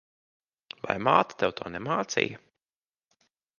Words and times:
Vai 0.85 0.95
māte 1.09 1.37
tev 1.43 1.53
to 1.61 1.69
nemācīja? 1.75 2.43